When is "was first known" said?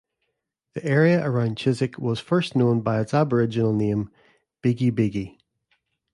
1.99-2.81